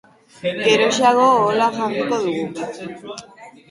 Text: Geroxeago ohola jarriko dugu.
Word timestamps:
Geroxeago 0.67 1.27
ohola 1.37 1.69
jarriko 1.79 2.23
dugu. 2.27 3.17